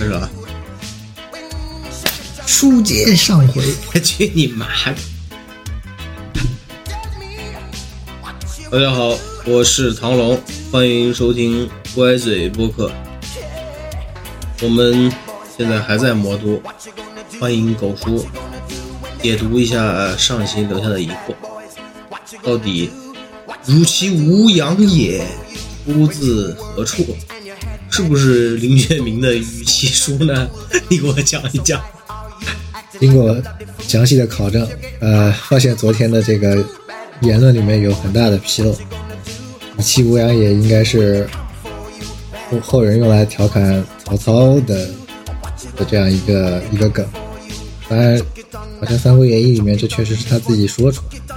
[0.00, 0.30] 开始了，
[2.46, 3.62] 书接上回，
[4.00, 4.96] 去你妈的！
[8.70, 9.14] 大家好，
[9.44, 10.40] 我是唐龙，
[10.72, 12.90] 欢迎收听歪嘴播客。
[14.62, 15.12] 我们
[15.54, 16.62] 现在还在魔都，
[17.38, 18.24] 欢迎狗叔
[19.22, 21.34] 解读一下上期留下的疑惑：
[22.42, 22.90] 到底
[23.66, 25.26] 如其无养也，
[25.84, 27.04] 出自何处？
[27.90, 30.48] 是不是林觉民的语气书呢？
[30.88, 31.80] 你给我讲一讲。
[32.98, 33.36] 经过
[33.80, 34.66] 详细的考证，
[35.00, 36.64] 呃，发现昨天的这个
[37.22, 38.72] 言论里面有很大的纰漏。
[39.78, 41.26] 语气无阳也应该是
[42.50, 44.86] 后后人用来调侃曹操的
[45.76, 47.06] 的这样一个一个梗。
[47.88, 48.20] 当然，
[48.78, 51.34] 好像《三国演义》里面这确实是他自己说出来的。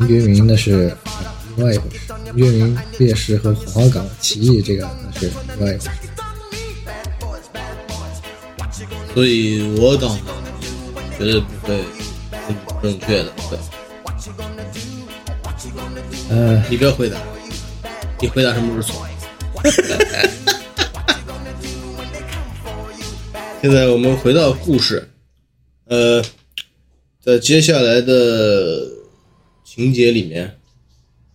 [0.00, 0.96] 林觉民那是
[1.56, 2.03] 另外一回事。
[2.34, 5.78] 林觉民烈士和黄花岗起义这个是另外。
[9.14, 10.18] 所以我党
[11.16, 11.84] 绝对不会
[12.48, 13.58] 不正确的，对。
[16.30, 17.16] 呃，你不要回答，
[18.20, 19.06] 你回答什么是错。
[23.62, 25.08] 现在我们回到故事，
[25.86, 26.22] 呃，
[27.22, 28.86] 在接下来的
[29.64, 30.58] 情节里面，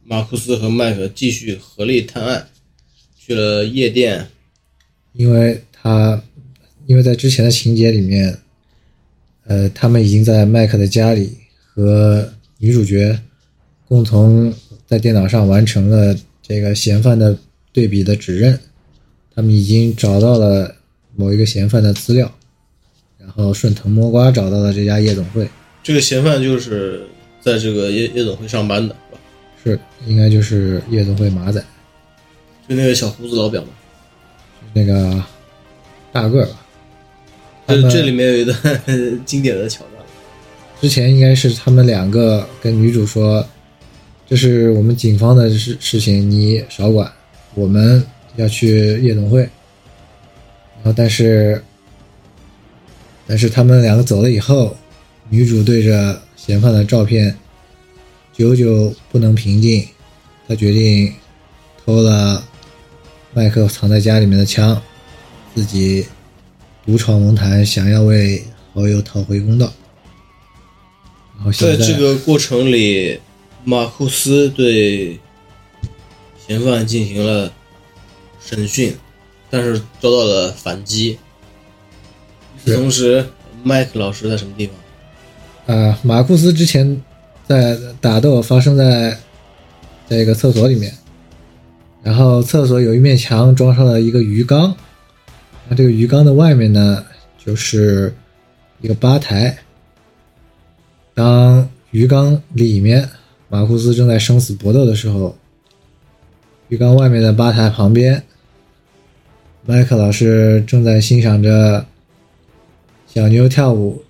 [0.09, 2.47] 马库斯和麦克继续合力探案，
[3.15, 4.25] 去了夜店，
[5.13, 6.19] 因为他
[6.87, 8.39] 因为在之前的情节里面，
[9.45, 13.19] 呃，他们已经在麦克的家里和女主角
[13.87, 14.51] 共同
[14.87, 17.37] 在电脑上完成了这个嫌犯的
[17.71, 18.59] 对比的指认，
[19.35, 20.75] 他们已经找到了
[21.15, 22.35] 某一个嫌犯的资料，
[23.19, 25.47] 然后顺藤摸瓜找到了这家夜总会，
[25.83, 27.03] 这个嫌犯就是
[27.39, 28.95] 在这个夜夜总会上班的，
[29.63, 31.59] 是应该就是夜总会马仔，
[32.67, 33.69] 就那个小胡子老表嘛。
[34.73, 35.23] 那个
[36.11, 36.65] 大个儿吧。
[37.67, 38.57] 他这这里面有一段
[39.25, 40.03] 经典的桥段，
[40.81, 43.45] 之前应该是他们两个跟女主说，
[44.27, 47.11] 这是我们警方的事事情，你少管，
[47.53, 48.03] 我们
[48.37, 49.41] 要去夜总会。
[50.81, 51.61] 然后，但是，
[53.27, 54.75] 但是他们两个走了以后，
[55.29, 57.35] 女主对着嫌犯的照片
[58.39, 59.85] 久久不能平静，
[60.47, 61.13] 他决定
[61.83, 62.41] 偷了
[63.33, 64.81] 麦克藏在家里面的枪，
[65.53, 66.07] 自己
[66.85, 68.41] 独闯龙潭，想要为
[68.73, 69.69] 好友讨回公道。
[71.35, 73.19] 然后在在这个过程里，
[73.65, 75.19] 马库斯对
[76.47, 77.51] 嫌犯进行了
[78.39, 78.95] 审讯，
[79.49, 81.19] 但是遭到了反击。
[82.63, 83.27] 与此同时，
[83.63, 84.69] 麦克老师在什么地
[85.67, 85.75] 方？
[85.75, 87.03] 啊，马库斯之前
[87.49, 89.17] 在打斗发生在
[90.07, 90.93] 这个厕所里面，
[92.03, 94.75] 然后厕所有一面墙装上了一个鱼缸，
[95.67, 97.03] 那这个鱼缸的外面呢
[97.43, 98.13] 就是
[98.81, 99.57] 一个吧台。
[101.15, 103.09] 当鱼缸里面
[103.49, 105.35] 马库斯正在生死搏斗的时候，
[106.67, 108.23] 鱼缸外面的吧台旁边，
[109.65, 111.83] 麦克老师正在欣赏着
[113.07, 114.03] 小妞跳舞，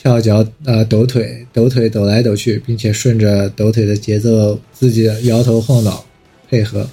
[0.00, 6.04] 翘脚呃抖腿，抖腿抖来抖去，并且顺着抖腿的节奏自己摇头晃脑
[6.48, 6.88] 配合。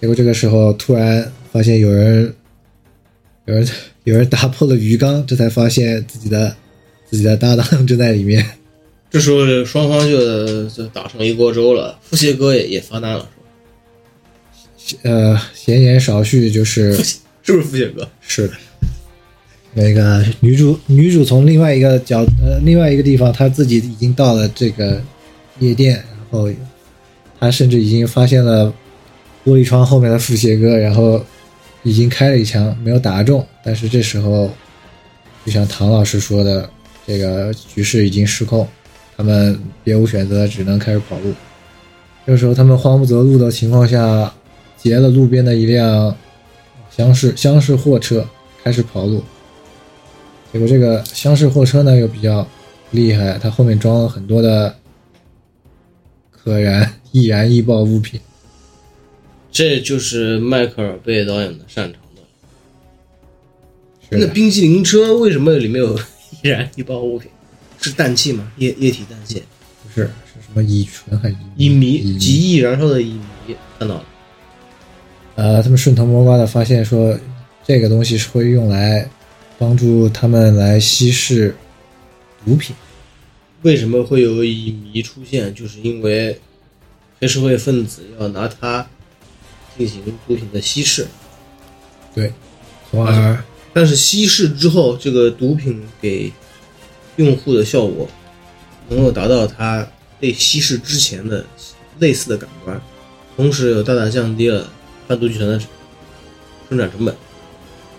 [0.00, 2.32] 结果这个时候突然发现有人，
[3.44, 3.68] 有人
[4.04, 6.56] 有人打破了鱼缸，这才发现自己的
[7.10, 8.42] 自己的搭档正在里面。
[9.10, 11.98] 这时候双方就就打成一锅粥了。
[12.02, 13.28] 腹泻哥也也发难了，
[14.78, 15.00] 是吧？
[15.02, 16.96] 呃，闲言少叙，就是
[17.42, 18.08] 是不是腹泻哥？
[18.22, 18.54] 是的，
[19.78, 25.02] 那个女主女主从另外一个角呃另外一个地方，她自己已经到了这个
[25.58, 26.48] 夜店，然后
[27.38, 28.72] 她甚至已经发现了
[29.44, 31.22] 玻璃窗后面的富谢哥，然后
[31.82, 33.46] 已经开了一枪，没有打中。
[33.62, 34.50] 但是这时候，
[35.44, 36.66] 就像唐老师说的，
[37.06, 38.66] 这个局势已经失控，
[39.14, 41.34] 他们别无选择，只能开始跑路。
[42.26, 44.32] 这时候，他们慌不择路的情况下，
[44.78, 46.16] 截了路边的一辆
[46.90, 48.26] 厢式厢式货车，
[48.64, 49.22] 开始跑路。
[50.56, 52.48] 结果这个厢式货车呢又比较
[52.92, 54.74] 厉害，它后面装了很多的
[56.30, 58.18] 可燃、易燃、易爆物品。
[59.52, 62.22] 这就是迈克尔贝导演的擅长的。
[64.18, 65.94] 那冰淇淋车为什么里面有
[66.42, 67.30] 易燃易爆物品？
[67.82, 68.50] 是氮气吗？
[68.56, 69.42] 液液体氮气，
[69.82, 74.04] 不是是什么乙醇还是乙醚，乙极易燃烧的乙醚，看到了。
[75.34, 77.14] 呃，他们顺藤摸瓜的发现说，
[77.62, 79.06] 这个东西是会用来
[79.58, 81.56] 帮助他们来稀释
[82.44, 82.74] 毒品。
[83.62, 85.54] 为什么会有乙醚出现？
[85.54, 86.38] 就是因为
[87.18, 88.86] 黑社会分子要拿它
[89.76, 91.06] 进行毒品的稀释，
[92.14, 92.32] 对，
[92.90, 93.42] 从而
[93.72, 96.32] 但是稀释之后，这个毒品给
[97.16, 98.08] 用户的效果
[98.88, 99.86] 能够达到它
[100.20, 101.44] 被稀释之前的
[101.98, 102.80] 类似的感官，
[103.36, 104.70] 同时又大大降低了
[105.08, 105.60] 贩毒集团的
[106.68, 107.14] 生产成本。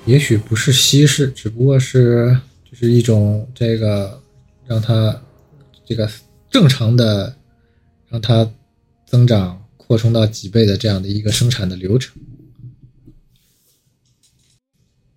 [0.08, 4.24] 也许不是稀释，只不过是就是一种这个
[4.66, 5.22] 让它
[5.86, 6.10] 这个
[6.50, 7.38] 正常的
[8.08, 8.50] 让它
[9.06, 12.16] 增长扩充到几倍的这样的一个生产的流程。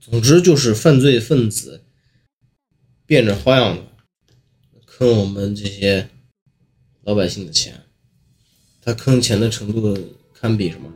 [0.00, 1.84] 总之就是犯罪分子
[3.06, 3.84] 变着花样的
[4.84, 6.08] 坑我们这些
[7.04, 7.80] 老百姓的钱，
[8.82, 9.96] 他坑钱的程度
[10.34, 10.92] 堪比什么？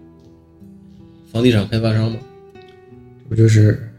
[1.31, 2.19] 房地产开发商吗？
[3.25, 3.91] 这不就是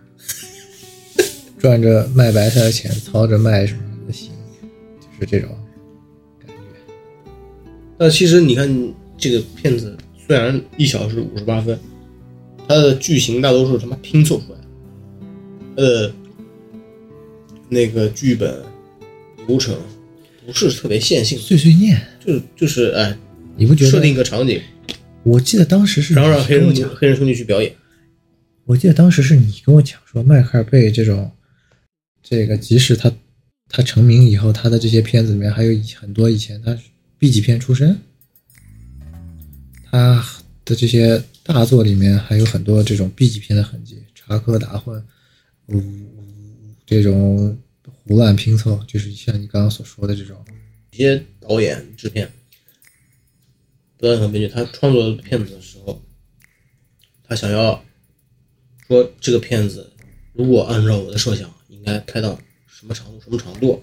[1.60, 4.30] 赚着卖白菜的钱，操着卖什么的心，
[5.02, 5.50] 就是这种
[6.40, 6.54] 感觉。
[7.98, 11.78] 但其实你看这个片子，虽然一小时五十八分，
[12.68, 14.66] 它的剧情大多数他妈拼凑出来的。
[15.84, 16.14] 呃，
[17.68, 18.62] 那个剧本
[19.48, 19.76] 流程
[20.46, 23.18] 不是特别线性，碎碎念，就就是哎，
[23.58, 24.62] 你不觉得设定一个场景，
[25.24, 27.74] 我记得当时是然后让黑人黑人兄弟去表演。
[28.66, 31.32] 我记得当时是你跟我讲说，迈克尔贝这种，
[32.24, 33.12] 这个即使他
[33.70, 36.76] 他成名以后，他的这些片子里面还有很多以前他
[37.20, 37.96] B 级片出身，
[39.92, 40.26] 他
[40.66, 45.00] 的这些大作里面还有很多这种 B 级片的痕迹，插科打诨，
[45.68, 46.08] 嗯，
[46.88, 50.44] 这种胡乱拼凑，就是像你刚刚所说的这种，
[50.92, 52.28] 一些导演、制片、
[54.00, 56.02] 导演和编剧，他创作片子的时候，
[57.24, 57.84] 他想要
[58.88, 59.92] 说这个片子
[60.34, 62.38] 如果按照我的设想，应该拍到
[62.68, 63.82] 什么长度、什么长度，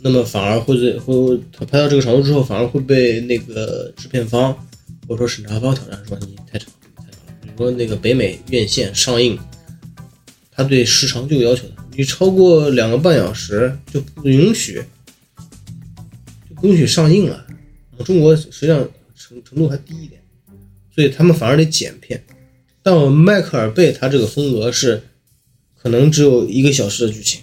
[0.00, 4.52] 那么反而会在会他拍到这个长度之后，反而会被那个制片方
[5.06, 7.32] 或者说审查方挑战，说你太长，太长了。
[7.40, 9.38] 比如说那个北美院线上映，
[10.50, 14.82] 他对时长就有要求的，你超过两个半小时就不允许。
[16.48, 17.46] 就不允许上映了。
[18.04, 20.22] 中国实际上程程度还低一点，
[20.94, 22.22] 所以他们反而得剪片。
[22.82, 25.02] 但我迈克尔贝他这个风格是
[25.76, 27.42] 可能只有一个小时的剧情，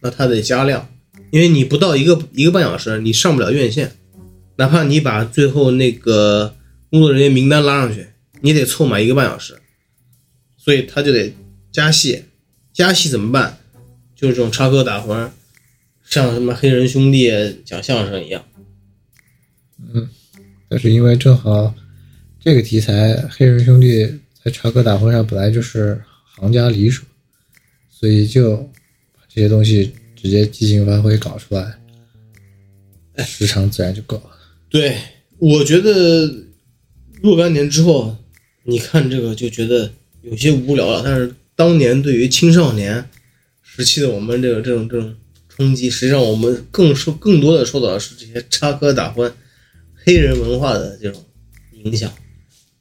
[0.00, 0.88] 那他得加量，
[1.30, 3.92] 因为你不到一个一个半小时，你上不了院线，
[4.56, 6.54] 哪怕你把最后那个
[6.90, 8.06] 工作人员名单拉上去，
[8.40, 9.58] 你得凑满一个半小时，
[10.56, 11.34] 所以他就得
[11.72, 12.24] 加戏。
[12.72, 13.58] 加戏怎么办？
[14.16, 15.30] 就是这种插科打诨，
[16.04, 17.30] 像什么黑人兄弟
[17.64, 18.44] 讲相声一样。
[19.92, 20.08] 嗯
[20.68, 21.74] 但是因为正好
[22.40, 25.98] 这个题材，黑人兄弟在插科打诨上本来就是
[26.36, 27.02] 行家里手，
[27.88, 28.56] 所以就
[29.14, 31.78] 把这些东西直接即兴发挥搞出来，
[33.24, 34.30] 时长自然就够了。
[34.68, 34.98] 对，
[35.38, 36.30] 我觉得
[37.22, 38.14] 若干年之后，
[38.64, 41.00] 你看这个就觉得有些无聊了。
[41.02, 43.08] 但是当年对于青少年
[43.62, 45.16] 时期的我们这个这种这种
[45.48, 49.32] 冲击，实际上我们更受更多的受到的是这些插科打诨、
[49.94, 51.24] 黑人文化的这种
[51.72, 52.12] 影响，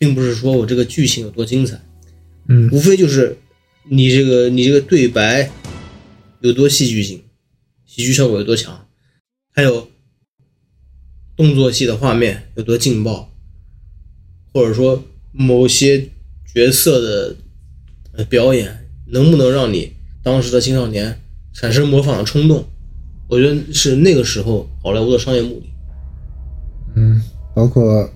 [0.04, 1.80] 并不是说我这个剧情有多精彩，
[2.50, 3.38] 嗯，无非就是
[3.90, 5.50] 你这个你这个对白
[6.42, 7.24] 有多戏剧性，
[7.86, 8.86] 喜剧效果有多强，
[9.56, 9.88] 还有
[11.38, 13.32] 动作戏的画面有多劲爆，
[14.54, 15.02] 或者说
[15.32, 16.10] 某些
[16.54, 17.36] 角色的
[18.18, 21.18] 呃表演能不能让你当时的青少年
[21.54, 22.66] 产生模仿的冲动？
[23.30, 25.66] 我觉得是那个时候好莱坞的商业目的。
[26.98, 27.22] 嗯，
[27.56, 28.12] 包括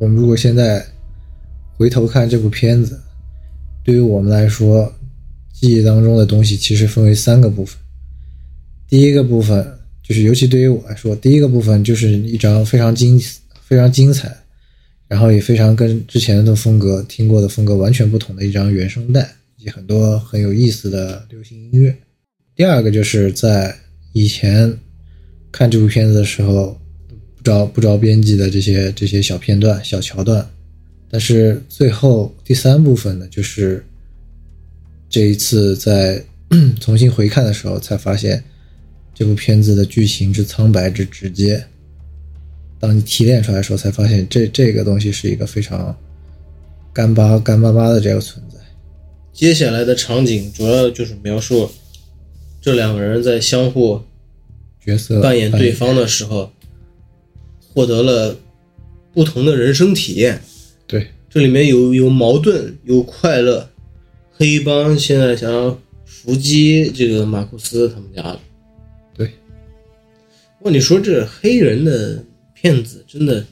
[0.00, 0.84] 我们如果现在
[1.78, 3.00] 回头看这部片子，
[3.84, 4.92] 对于我们来说，
[5.52, 7.78] 记忆当中的东西其实分为三个部分。
[8.88, 9.64] 第一个部分
[10.02, 13.16] 就是，尤其对于我来说，第一个部分就是一张非常精、
[13.62, 14.36] 非常精彩，
[15.06, 21.96] 然后也非常跟之前的风格、听过的风格完全不同的一张原声带，以及很多很有意思的流行音乐。
[22.56, 23.72] 第二个就是在
[24.14, 24.76] 以前
[25.52, 26.76] 看这部片子的时候，
[27.36, 30.44] 不着不着边际的这些这些小片段、小桥段，
[31.10, 33.84] 但是最后第三部分呢，就是
[35.08, 36.22] 这一次在
[36.80, 38.44] 重新回看的时候，才发现
[39.14, 41.64] 这部片子的剧情之苍白之直接。
[42.78, 45.96] 当你提炼出来的时候，才发现这这个东西是一个非常
[46.92, 48.58] 干巴干巴巴的这个存在。
[49.32, 51.70] 接下来的场景主要就是描述
[52.60, 54.00] 这两个人在相互
[54.84, 56.52] 角色扮演对方的时候，
[57.72, 58.36] 获得了
[59.12, 60.40] 不同的人生体验。
[61.30, 63.70] 对，这里面有有矛盾，有快乐。
[64.32, 68.40] 黑帮现在想要伏击这个马库斯他们家了。
[69.14, 69.26] 对，
[70.58, 73.44] 不过你说这黑人的骗子真的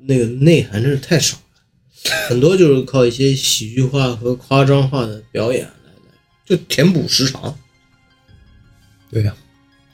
[0.00, 6.14] 那个内涵真是太少了， 很多就是靠一些喜剧化和夸张化的表演来来
[6.46, 7.54] 就填补时长。
[9.10, 9.36] 对呀、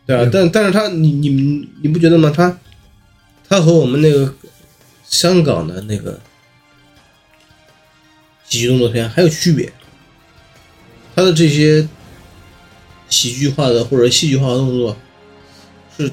[0.06, 2.30] 对啊，但但是他你你你不觉得吗？
[2.30, 2.56] 他
[3.48, 4.32] 他和我们那个
[5.08, 6.20] 香港的那个
[8.48, 9.70] 喜剧动作片还有区别，
[11.14, 11.86] 他的这些
[13.10, 14.96] 喜剧化的或者戏剧化的动作
[15.94, 16.10] 是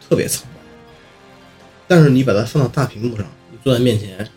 [0.00, 0.60] 特别苍白，
[1.86, 4.28] 但是你把它放到大屏幕上，你坐在面前，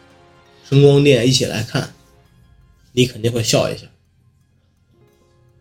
[0.70, 1.94] 声光电一起来看，
[2.91, 3.88] 你肯定会笑一下。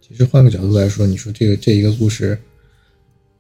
[0.06, 2.42] 其实换个角度来说，你说这个这一个故事，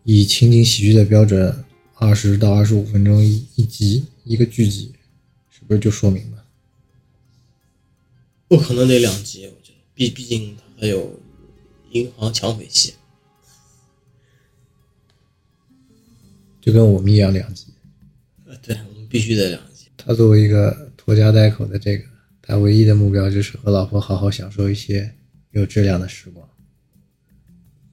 [0.04, 1.62] 以情景喜剧的标准，
[1.96, 4.94] 二十到二十五分钟一一集一个剧集，
[5.50, 6.33] 是不是就说明？
[8.54, 11.18] 不可能得两集，我觉得，毕毕竟它还有
[11.90, 12.94] 银行抢匪戏。
[16.60, 17.66] 就跟我们一样两集。
[18.46, 19.86] 呃，对，我们必须得两集。
[19.96, 22.04] 他作为一个拖家带口的这个，
[22.40, 25.12] 他唯一的目标就是和老婆好好享受一些
[25.50, 26.48] 有质量的时光，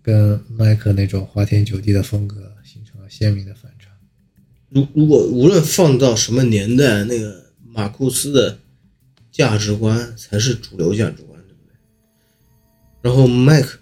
[0.03, 3.89] 跟麦克那种花天酒地的风格形成了鲜明的反差。
[4.70, 8.60] 如如果无论放到什么年代，那个马库斯的
[9.31, 11.73] 价值观才是主流价值观，对不对？
[13.01, 13.79] 然后麦克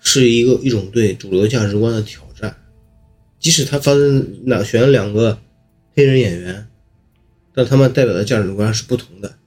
[0.00, 2.56] 是一个一种对主流价值观的挑战，
[3.38, 5.38] 即使他发生两选了两个
[5.94, 6.66] 黑人演员，
[7.52, 9.38] 但他们代表的价值观是不同的。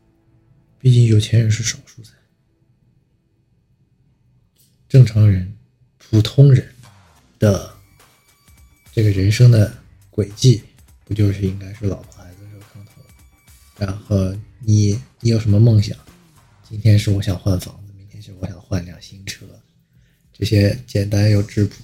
[0.79, 2.11] 毕竟有钱人是少数噻，
[4.87, 5.57] 正常人、
[5.97, 6.69] 普通人
[7.37, 7.73] 的
[8.93, 9.75] 这个人生的
[10.09, 10.63] 轨迹，
[11.03, 13.01] 不就是应该是老婆孩子热炕头？
[13.77, 15.97] 然后你你有什么梦想？
[16.69, 19.45] 今天是我想换房子，明天是我想换辆新车，
[20.31, 21.75] 这些简单又质朴。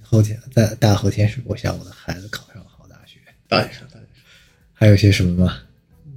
[0.00, 4.22] 后天在大后天是我想我的孩子考上好大学，大点声，大点声。
[4.72, 5.58] 还有些什么吗？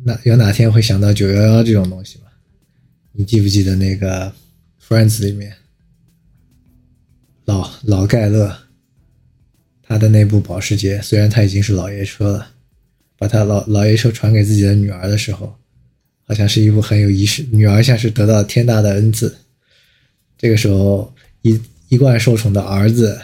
[0.04, 2.26] 那有哪天会想到九幺幺这种东西吗？
[3.14, 4.30] 你记不记得那个
[4.86, 5.56] 《Friends》里面，
[7.46, 8.54] 老老盖勒，
[9.82, 12.52] 他的那部保时捷，虽然他已经是老爷车了，
[13.18, 15.58] 把他老老爷车传给自己的女儿的时候，
[16.28, 19.36] 好像是一部很有仪式，女儿像是得到天大的恩赐。
[20.38, 21.14] 这个时候，
[21.44, 23.22] 一一贯受宠的儿子，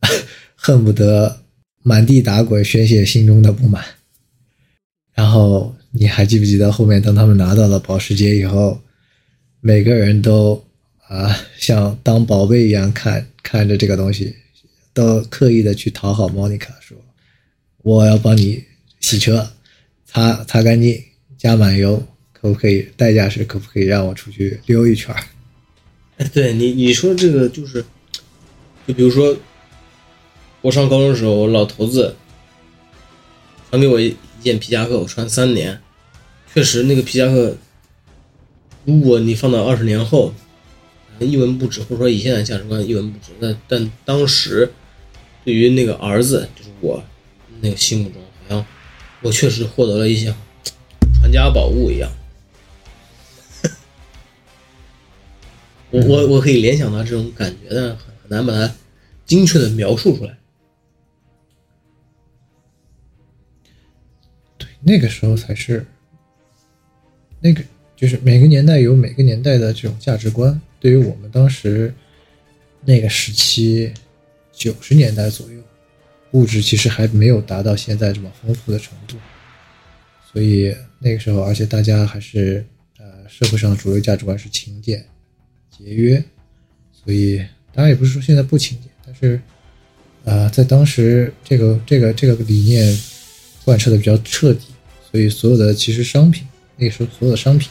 [0.54, 1.42] 恨不得
[1.82, 3.84] 满地打滚宣泄心中的不满。
[5.14, 8.80] 然后你还记不记得后面当他们拿到了保时捷以后，
[9.60, 10.62] 每个人都
[11.06, 14.34] 啊像当宝贝一样看看着这个东西，
[14.92, 16.98] 都刻意的去讨好莫妮卡，说
[17.78, 18.62] 我要帮你
[19.00, 19.52] 洗车，
[20.04, 21.02] 擦擦干净，
[21.38, 22.06] 加满油，
[22.46, 22.88] 可不可以？
[22.96, 25.14] 代价是可不可以让我出去溜一圈？
[26.32, 27.84] 对你你说这个就是，
[28.86, 29.36] 就比如说，
[30.62, 32.16] 我上高中的时候，我老头子
[33.68, 35.78] 传给我一件皮夹克，我穿三年，
[36.54, 37.56] 确实那个皮夹克，
[38.84, 40.32] 如果你放到二十年后，
[41.18, 44.70] 一文不值，或者说以现在价值观一文不值，但但当时
[45.44, 47.02] 对于那个儿子，就是我
[47.60, 48.66] 那个心目中，好像
[49.20, 50.34] 我确实获得了一项
[51.14, 52.10] 传家宝物一样。
[55.96, 58.74] 我我我可以联想到这种感觉，但是很很难把它
[59.24, 60.36] 精确的描述出来。
[64.58, 65.86] 对，那个时候才是，
[67.40, 67.62] 那个
[67.96, 70.60] 就是每个年代有每个年代的这种价值观。
[70.78, 71.92] 对于我们当时
[72.84, 73.92] 那个时期，
[74.52, 75.60] 九十年代左右，
[76.32, 79.16] 物质其实还没有达到现在这么丰富的程度，
[80.32, 82.64] 所以那个时候，而且大家还是
[82.98, 85.04] 呃社会上的主流价值观是勤俭
[85.78, 86.22] 节约，
[86.92, 87.38] 所以
[87.72, 89.40] 当然也不是说现在不勤俭，但是
[90.24, 92.98] 呃在当时这个这个这个理念
[93.64, 94.66] 贯彻的比较彻底，
[95.10, 97.70] 所以所有的其实商品那个时候所有的商品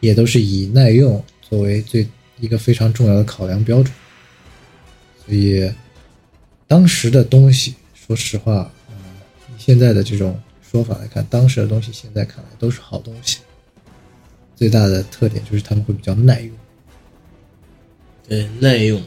[0.00, 2.06] 也都是以耐用作为最
[2.40, 3.94] 一个非常重要的考量标准，
[5.24, 5.70] 所以
[6.66, 8.94] 当时的东西，说实话，呃，
[9.48, 13.38] 以现在的这种说法来看，当时的东西现在看来都是好东西，
[14.56, 16.56] 最大的特点就是他们会比较耐用。
[18.32, 18.98] 对，耐用、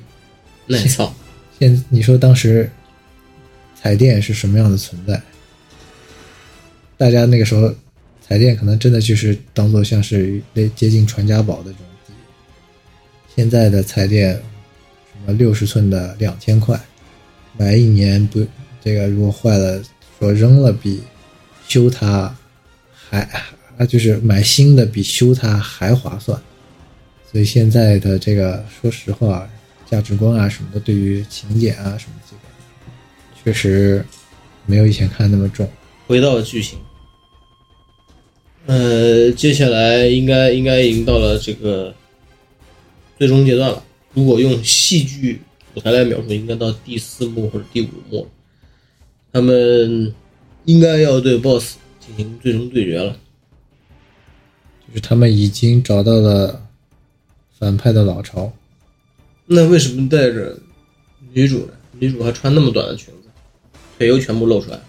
[0.67, 1.12] 耐操。
[1.58, 2.70] 现你说当时
[3.74, 5.20] 彩电是什么样的存在？
[6.96, 7.74] 大家那个时候
[8.22, 12.15] 彩电可能真的就是当做像是那接近传家宝的这种。
[13.36, 16.79] 现在的彩电，什么六十寸的两千块，
[17.58, 18.46] 买一年不
[18.84, 19.82] 这个如果坏了，
[20.20, 21.01] 说扔了比
[21.67, 22.38] 修它
[22.94, 23.22] 还
[23.75, 26.39] 啊就是买新的比修它还划算。
[27.36, 29.46] 所以现在的这个，说实话，
[29.86, 32.42] 价值观啊什么的，对于情节啊什么这个，
[33.44, 34.06] 确实
[34.65, 35.70] 没有以前看那么重。
[36.08, 36.80] 回到剧情，
[38.68, 41.94] 呃，接下来应该应该已经到了这个
[43.20, 43.84] 最终阶段了。
[44.13, 45.42] 如果用戏剧
[45.74, 48.25] 舞台来描述，应该到第四幕或者第五幕，
[49.34, 50.15] 他们
[50.63, 53.12] 应该要对 BOSS 进行最终对决了。
[54.88, 56.65] 就是他们已经找到了
[57.58, 58.52] 反派的老巢。
[59.46, 60.58] 那为什么带着
[61.32, 61.74] 女主呢？
[62.00, 63.30] 女主还穿那么短的裙子，
[63.98, 64.80] 腿又全部露出来。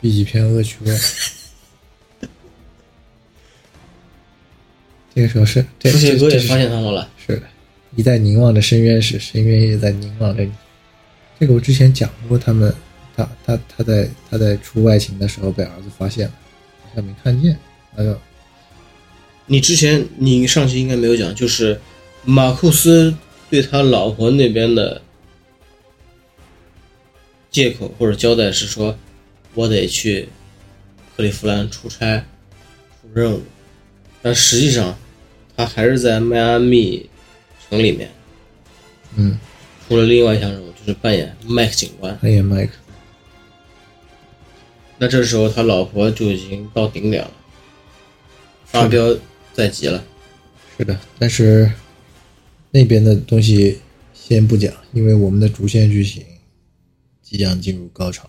[0.00, 0.98] B 级片恶趣味。
[5.14, 7.08] 这个时候是，这付谢哥也发现他们了。
[7.16, 7.42] 是的，
[7.90, 10.52] 你在凝望着深渊时，深渊也在凝望着你。
[11.40, 12.74] 这个我之前讲过，他们
[13.16, 16.34] 他他他在他在出外勤的时候被儿子发现了，
[16.82, 17.58] 好像没看见。
[17.94, 18.20] 哎呦，
[19.46, 21.80] 你之前你上期应该没有讲，就是
[22.24, 23.14] 马库斯
[23.48, 25.00] 对他老婆那边的
[27.50, 28.98] 借口或者交代是说，
[29.54, 30.28] 我得去
[31.16, 32.18] 克利夫兰出差
[33.00, 33.42] 出任务，
[34.20, 34.98] 但实际上
[35.56, 37.08] 他还是在迈阿密
[37.68, 38.10] 城里面
[39.16, 39.38] 嗯，
[39.86, 42.14] 出了另外一项任务，就是扮演麦克警官。
[42.18, 42.72] 扮演麦克，
[44.98, 47.30] 那这时候他老婆就已经到顶点了，
[48.66, 49.16] 发飙
[49.56, 50.04] 在即了。
[50.76, 51.72] 是的，但是
[52.70, 53.78] 那边的东西
[54.12, 56.22] 先不讲，因为我们的主线剧情
[57.22, 58.28] 即将进入高潮。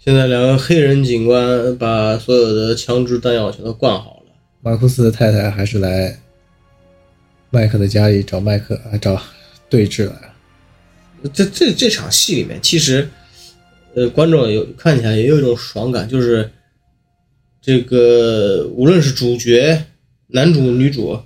[0.00, 4.32] 现在两个黑人警官把所有的枪支弹药全都灌好了。
[4.60, 6.18] 马库斯的太太还是来
[7.50, 9.22] 麦克的家里找麦克啊，找
[9.70, 10.34] 对峙来了。
[11.32, 13.08] 这这这场戏里面，其实，
[13.94, 16.50] 呃，观众有看起来也有一种爽感，就是
[17.60, 19.84] 这个无论是主角、
[20.32, 21.20] 男主、女主，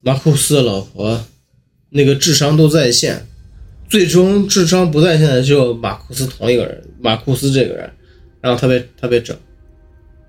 [0.00, 1.24] 马库斯的老婆，
[1.90, 3.26] 那个智商都在线，
[3.88, 7.92] 最终智商不在线的只有马库斯同一个人，马库斯这个人，
[8.40, 9.36] 然后他被他被整，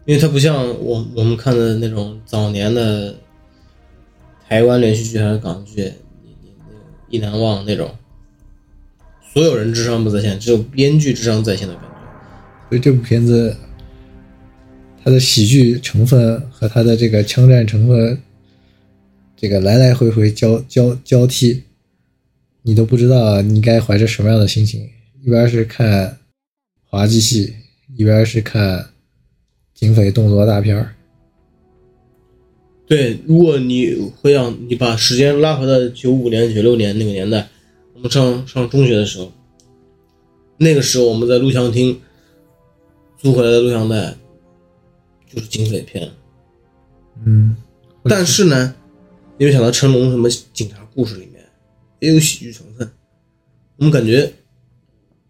[0.05, 3.15] 因为他不像我我们看的那种早年的
[4.47, 5.91] 台湾连续剧还是港剧，
[6.23, 7.97] 你你那个意难忘那种。
[9.33, 11.89] 所有人智商不在线，只有编剧智商在线的感觉。
[12.69, 13.57] 所以这部片子，
[15.05, 18.19] 它的喜剧成分和它的这个枪战成分，
[19.37, 21.61] 这个来来回回交交交替，
[22.63, 24.89] 你都不知道你该怀着什么样的心情。
[25.23, 26.17] 一边是看
[26.89, 27.53] 滑稽戏，
[27.95, 28.83] 一边是看
[29.75, 30.89] 警匪动作大片。
[32.87, 37.47] 对，如果你回想你把时间拉回到九五年、九六年那个年代，
[37.93, 39.31] 我们上上中学的时候，
[40.57, 42.01] 那个时候我们在录像厅
[43.19, 44.15] 租回来的录像带
[45.35, 46.09] 就是警匪片，
[47.25, 47.57] 嗯，
[48.05, 48.73] 但是呢，
[49.37, 51.45] 你没想到成龙什么警察故事里面
[51.99, 52.89] 也有喜剧成分，
[53.75, 54.31] 我们感觉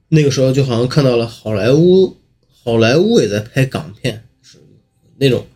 [0.10, 2.18] 那个时候就好像看到了好莱坞，
[2.64, 4.60] 好莱坞也在拍港片，是
[5.18, 5.48] 那种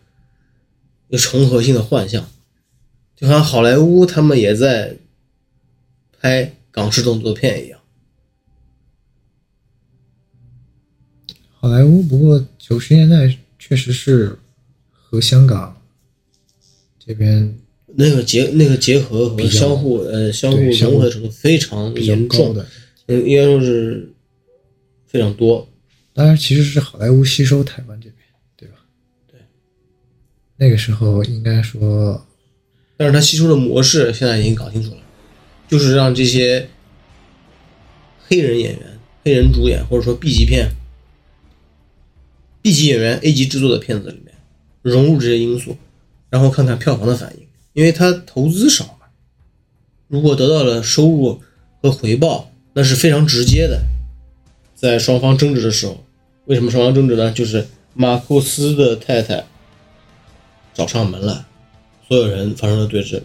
[1.10, 2.28] 有重合性的幻象，
[3.14, 4.96] 就好像好莱坞他们也在
[6.20, 7.78] 拍港式动作片一样。
[11.52, 14.36] 好莱坞不过九十年代确实是
[14.90, 15.80] 和香港
[16.98, 17.56] 这边
[17.94, 22.66] 那个结那个结合和相互呃相互融合的程度非常严重，高的。
[23.06, 24.10] 呃，应该说是
[25.06, 25.68] 非常多。
[26.14, 28.16] 当然，其实是好莱坞吸收台湾这边，
[28.56, 28.76] 对吧？
[29.30, 29.38] 对，
[30.56, 32.26] 那个时候应该说，
[32.96, 35.02] 但是他吸收的模式现在已经搞清楚了，
[35.68, 36.68] 就是让这些
[38.26, 40.70] 黑人演员、黑人主演或者说 B 级片、
[42.62, 44.34] B 级演员 A 级制作的片子里面
[44.82, 45.76] 融入这些因素，
[46.28, 49.06] 然后看看票房的反应，因为他投资少嘛，
[50.08, 51.40] 如果得到了收入
[51.80, 53.82] 和回报，那是非常直接的。
[54.74, 56.04] 在双方争执的时候，
[56.46, 57.30] 为什么双方争执呢？
[57.32, 59.46] 就是马库斯的太太
[60.72, 61.46] 找上门了。
[62.08, 63.22] 所有人发生了对峙。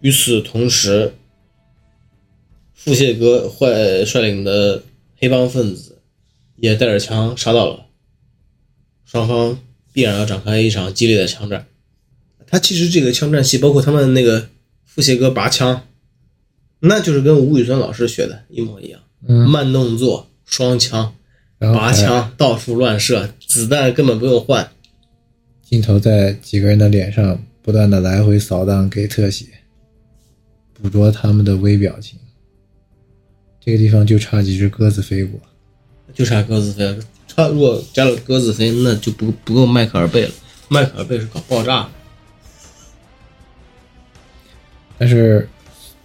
[0.00, 1.14] 与此同时，
[2.74, 4.82] 腹泻哥坏率领的
[5.16, 5.98] 黑帮分子
[6.56, 7.86] 也带着枪杀到了，
[9.14, 9.56] 双方
[9.92, 11.68] 必然要展开一场激烈的枪战。
[12.48, 14.48] 他其实这个枪战戏，包括他们那个
[14.84, 15.84] 腹泻哥拔枪，
[16.80, 21.14] 那就是跟吴宇森老师学的一模一样，嗯，慢动作、双枪、
[21.60, 24.68] 拔枪，到处乱射，子弹根本不用换。
[25.62, 29.46] 镜头在几个人的脸上不断的来回扫荡，给特写，
[30.72, 32.18] 捕捉他们的微表情。
[33.60, 35.40] 这个地方就差几只鸽子飞过。
[36.12, 36.98] 就差鸽子飞了。
[37.34, 40.30] 他如果加了鸽子飞，那就不不够迈克尔贝了。
[40.68, 41.90] 迈克尔贝是搞爆炸的，
[44.98, 45.48] 但是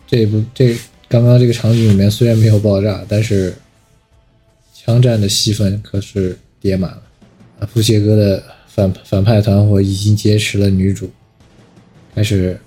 [0.08, 0.76] 这部这
[1.08, 3.56] 刚刚这个场景里面虽然没有爆炸，但是
[4.74, 7.04] 枪战的戏份可是叠满了。
[7.60, 11.12] 啊，腹泻哥的反反派团伙已经劫持了女主，
[12.16, 12.60] 开始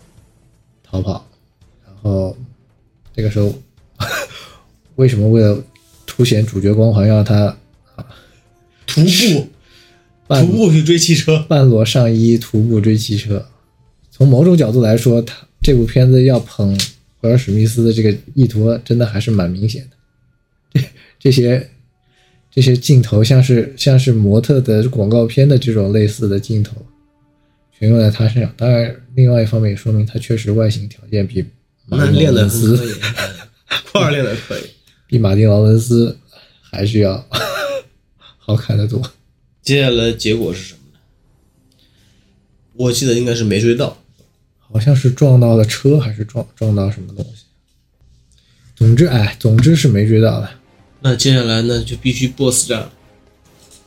[0.83, 1.27] 逃跑，
[1.85, 2.37] 然后
[3.15, 3.53] 这个时候
[4.97, 5.63] 为什么为了
[6.07, 7.57] 凸显主角光环，要他
[8.93, 9.49] 徒步
[10.27, 13.47] 半徒步去追汽车，半裸上衣徒步追汽车？
[14.11, 16.79] 从某种角度来说，他这部片子要捧
[17.23, 19.97] 威尔史密斯的这个意图，真的还是蛮明显的。
[20.75, 20.81] 这
[21.19, 21.71] 这些
[22.51, 26.77] 这些镜头像是像是模特的广告片的这种类似的镜头，
[27.79, 28.53] 全用在他身上。
[28.57, 31.45] 当然，另外一方面也说明他确实外形条件比
[31.87, 32.77] 马丁·劳那练的伦斯
[33.91, 34.63] 块儿练的可以。
[35.09, 36.17] 比马丁·劳伦斯
[36.61, 37.27] 还是要
[38.45, 39.01] 好看的多。
[39.63, 40.99] 接下来结果是什么呢？
[42.75, 43.97] 我记得应该是没追到，
[44.59, 47.45] 好像是撞到了车，还是撞撞到什么东西。
[48.75, 50.51] 总之，哎，总之是没追到的。
[51.01, 52.93] 那接下来呢就必须 BOSS 战了。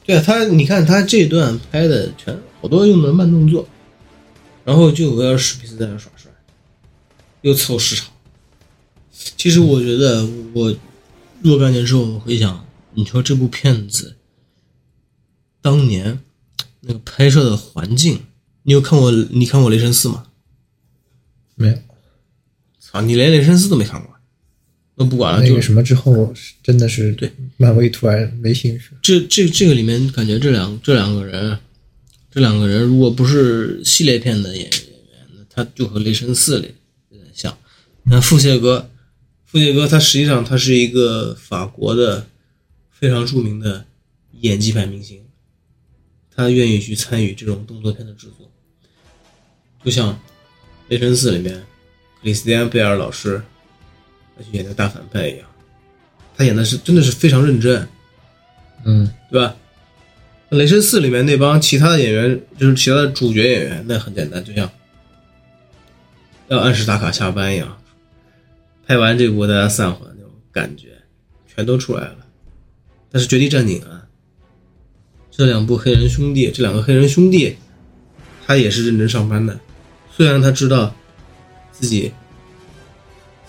[0.05, 3.67] 对啊，他你看他这段拍的全好多用的慢动作，
[4.63, 6.31] 然后就威尔史密斯在那耍帅，
[7.41, 8.07] 又凑时长。
[9.35, 10.73] 其实我觉得我
[11.41, 14.15] 若干年之后我回想，你说这部片子
[15.65, 16.19] 当年
[16.81, 18.19] 那个拍摄的环境，
[18.61, 20.27] 你有看过你看过《雷神四》吗？
[21.55, 21.77] 没有
[22.79, 24.13] 操，你连《雷神四》都没看过，
[24.93, 28.91] 那不管了，就那个什么之后，真的是对漫威突然没兴趣。
[29.01, 31.57] 这这这个里面感觉这两这两个人，
[32.29, 36.75] 这两个人如果不是系列片的演演员，那他就和《雷神四》里
[37.09, 37.57] 有点像。
[38.03, 38.91] 你看腹泻哥，
[39.43, 42.27] 腹泻哥他实际上他是一个法国的
[42.91, 43.87] 非常著名的
[44.41, 45.24] 演技派明星，
[46.35, 48.51] 他愿意去参与这种动作片的制作，
[49.83, 50.13] 就像
[50.89, 51.63] 《雷神四》里面克
[52.23, 53.41] 里斯蒂安贝尔老师
[54.37, 55.47] 他去演那个大反派一样，
[56.35, 57.87] 他演的是真的是非常认真。
[58.83, 59.55] 嗯，对吧？
[60.49, 64.69] 雷神四里面那帮其他的演员，就是其他的主角演员，那很简单，就像
[66.49, 67.81] 要按时打卡下班一样，
[68.85, 70.89] 拍完这部大家散伙的那种感觉，
[71.47, 72.17] 全都出来了。
[73.11, 73.94] 但是《绝地战警》啊，
[75.35, 77.57] 这两部黑人兄弟，这两个黑人兄弟，
[78.45, 79.59] 他也是认真上班的，
[80.15, 80.95] 虽然他知道
[81.73, 82.13] 自己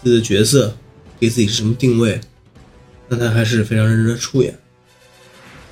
[0.03, 0.77] 自己的角色
[1.21, 2.21] 给自己是什么定位，
[3.09, 4.59] 但他还是非常认真的出演。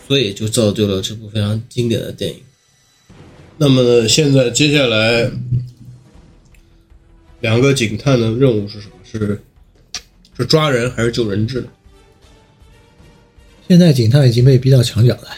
[0.07, 2.37] 所以就造就了这部非常经典的电影。
[3.57, 5.31] 那么呢，现在接下来
[7.41, 8.95] 两个警探的任务是什么？
[9.03, 9.43] 是
[10.37, 11.67] 是抓人还是救人质？
[13.67, 15.29] 现在警探已经被逼到墙角了。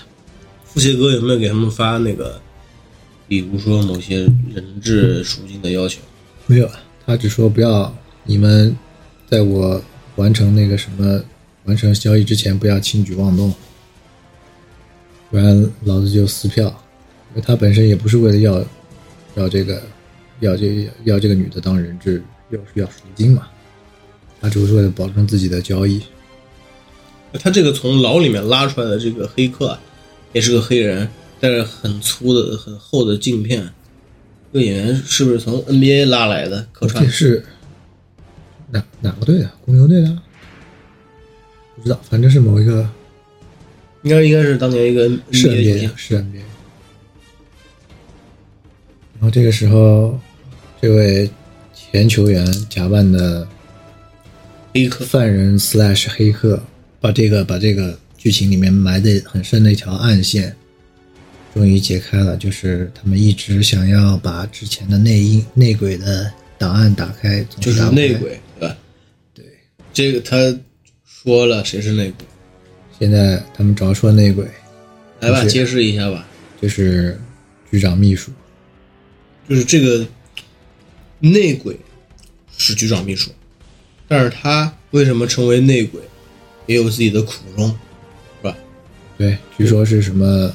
[0.76, 2.38] 腹泻哥有没有给他们发那个，
[3.26, 4.18] 比如说某些
[4.52, 6.02] 人质赎金的要求？
[6.44, 6.70] 没有，
[7.06, 7.90] 他只说不要
[8.24, 8.76] 你们
[9.26, 9.82] 在我
[10.16, 11.18] 完成那个什么
[11.64, 13.54] 完成交易之前不要轻举妄动，
[15.30, 16.64] 不然老子就撕票。
[17.30, 18.62] 因为他本身也不是为了要
[19.34, 19.82] 要这个
[20.40, 23.48] 要这要这个女的当人质，要要赎金嘛，
[24.42, 26.02] 他只是为了保证自己的交易。
[27.40, 29.80] 他这个从牢里面拉出来的这个黑客啊，
[30.32, 31.08] 也是个黑人，
[31.40, 33.68] 戴着很粗的、很厚的镜片。
[34.52, 37.10] 这个演员是不是从 NBA 拉来的客串这？
[37.10, 37.44] 是
[38.70, 39.50] 哪哪个队的？
[39.64, 40.18] 公牛队的？
[41.76, 42.88] 不知道，反正是某一个
[44.02, 46.40] 应该应该是当年一个是 NBA 是 NBA。
[49.14, 50.18] 然后这个时候，
[50.80, 51.30] 这位
[51.74, 53.46] 前球员假扮的
[54.72, 55.04] 黑客。
[55.04, 56.62] 犯人 slash 黑客，
[57.00, 60.52] 把这个把这个剧情里面埋的很深的一条暗线，
[61.54, 62.36] 终于解开了。
[62.36, 68.14] 就是他们一直想要把之前的内因内鬼的档案打开，总就是内。
[68.14, 68.76] 鬼，对吧？
[69.32, 69.44] 对，
[69.92, 70.36] 这个他
[71.04, 72.26] 说了谁是内鬼，
[72.98, 74.44] 现在他们找出了内鬼，
[75.20, 76.26] 来吧，揭示一下吧。
[76.60, 77.16] 就是
[77.70, 78.32] 局长秘书。
[79.48, 80.04] 就是这个
[81.20, 81.78] 内鬼
[82.58, 83.30] 是局长秘书，
[84.08, 86.00] 但是他为什么成为内鬼，
[86.66, 87.72] 也有自己的苦衷？
[89.18, 90.54] 对，据说是什么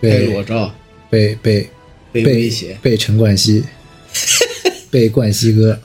[0.00, 0.74] 被裸照，
[1.08, 1.66] 被被
[2.12, 2.76] 被被威胁。
[2.82, 3.64] 被陈冠希
[4.90, 5.80] 被冠希哥，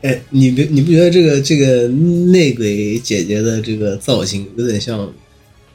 [0.00, 5.12] 哎，你别你不觉得这个这个内鬼姐姐的这个造型有点像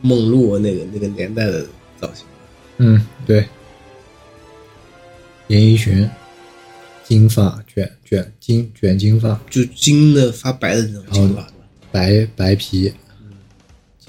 [0.02, 1.64] 梦露那个那个年代的
[2.02, 2.26] 造型？
[2.78, 3.46] 嗯，对，
[5.46, 6.10] 连衣裙，
[7.08, 11.48] 金发卷卷金卷金发，就金的发白的那种金发，
[11.92, 12.92] 白白皮。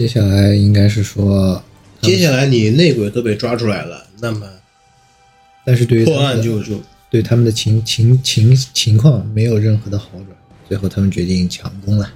[0.01, 1.63] 接下来应该是说，
[2.01, 4.51] 接下来你内鬼都被抓出来了，那么
[5.63, 10.29] 但是对于他破案就就对他们的情情情情况没有任何的好转，
[10.67, 12.11] 最后他们决定强攻了。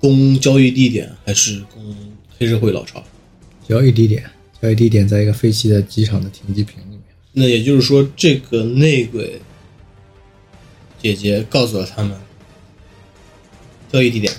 [0.00, 1.96] 攻交易地点还是攻
[2.36, 3.04] 黑社会老巢？
[3.68, 4.28] 交易地点，
[4.60, 7.02] 交易地点在一个废弃的机场的停机坪里面。
[7.30, 9.40] 那也就是说，这个内鬼
[11.00, 12.18] 姐姐告诉了他们
[13.92, 14.32] 交易地点，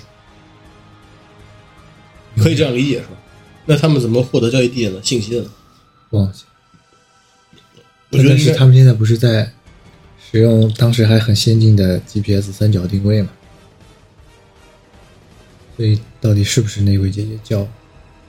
[2.42, 3.16] 可以这样理解是吧？
[3.66, 5.50] 那他们怎么获得交易地点的信息的呢？
[6.10, 6.42] 忘记。
[8.10, 9.50] 我觉得是他们现在不是在
[10.30, 13.30] 使用当时还很先进的 GPS 三角定位吗？
[15.76, 17.66] 所以到底是不是那位姐姐交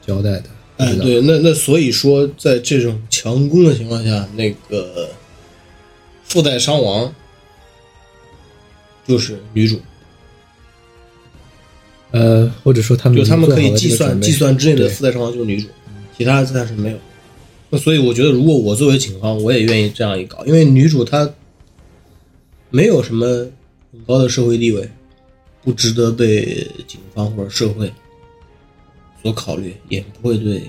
[0.06, 0.46] 交代的？
[0.78, 5.10] 哎，对，那那所以说，在这种强攻的情况下，那个
[6.24, 7.14] 附带伤亡
[9.06, 9.80] 就是女主，
[12.14, 15.68] 呃，或者说他们就他们可以计算计算之内的对附带伤亡就是女主，
[16.16, 16.98] 其他暂时没有。
[17.72, 21.28] 那所以我觉得，如果我作为警方，我也愿意这样一搞，因为女主她
[22.70, 23.26] 没有什么
[23.92, 24.88] 很高的社会地位，
[25.64, 27.92] 不值得被警方或者社会
[29.24, 30.62] 所考虑，也不会对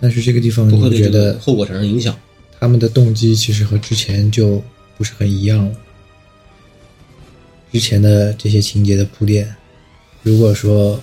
[0.00, 2.18] 但是这个地方，不会对这个得后果产生影响。
[2.58, 4.60] 他们的动机其实和之前就
[4.96, 5.76] 不是很一样了？
[7.70, 9.54] 之前的这些情节的铺垫，
[10.22, 11.00] 如果说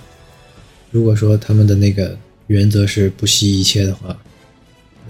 [0.91, 4.17] 如果说他们的那个原则是不惜一切的话，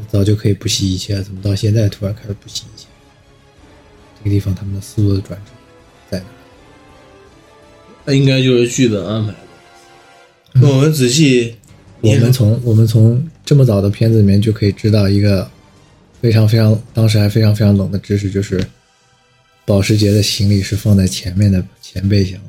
[0.09, 2.87] 早就可以不惜一切了，怎么到现在突然开始不惜一切？
[4.17, 5.51] 这个地方他们的思路的转折
[6.09, 6.25] 在哪？
[8.05, 9.37] 那应该就是剧本安排的。
[10.53, 11.55] 那我们仔细，
[12.01, 15.49] 我们从我们从这么早的片子里面就可以知道一个
[16.21, 18.65] 非常非常当时还非常非常冷的知识，就是
[19.65, 22.39] 保时捷的行李是放在前面的前备箱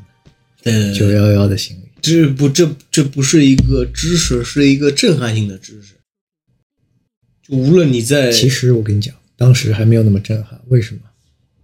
[0.95, 1.83] 九幺幺的行李。
[2.01, 5.95] 这不这这不是一个知识，是一个震撼性的知识。
[7.43, 11.01] 就无论你在其实我跟你讲，当时还没有那么震撼，为什么？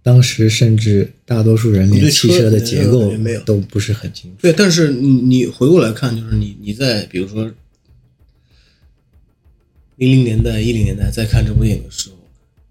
[0.01, 4.37] 当时甚至大多数人连对汽车的结构车没有都不是很清楚。
[4.41, 7.49] 对，但是你你回过来看，就是你你在比如说
[9.95, 12.17] 零零年代、一零年代在看这部电影的时候，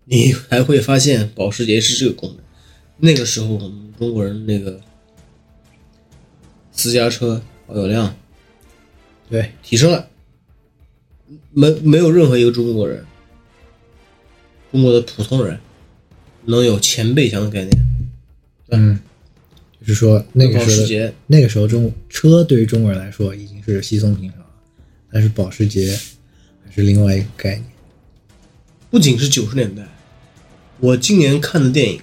[0.04, 2.38] 你还会发现保时捷是这个功能。
[2.98, 4.78] 那个时候我们中国人那个
[6.72, 8.14] 私家车保有量
[9.30, 10.08] 对，提升了，
[11.52, 13.04] 没没有任何一个中国人，
[14.70, 15.58] 中国的普通人
[16.44, 17.86] 能有前备箱的概念。
[18.68, 18.98] 嗯，
[19.80, 24.46] 就是说那个时候那个时候中车对于中国人来说已经是稀松平常了，
[25.10, 25.98] 但是保时捷
[26.64, 27.64] 还是另外一个概念。
[28.90, 29.86] 不仅是九十年代，
[30.78, 32.02] 我今年看的电影，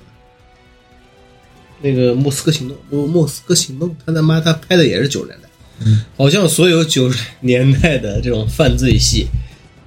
[1.82, 5.50] 那个《莫斯科行动》，莫莫斯科行动，他他妈他拍的也是九十年代，
[5.86, 9.28] 嗯，好像所有九十年代的这种犯罪戏，